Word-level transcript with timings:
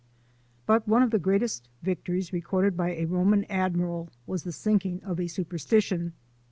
But 0.65 0.87
one 0.87 1.03
of 1.03 1.11
the 1.11 1.19
greatest 1.19 1.69
victories 1.83 2.33
re 2.33 2.41
corded 2.41 2.75
for 2.75 2.87
a 2.87 3.05
Roman 3.05 3.45
admiral 3.51 4.09
was 4.25 4.41
the 4.41 4.51
sinking 4.51 5.03
of 5.03 5.19
a 5.19 5.27
superstition. 5.27 6.13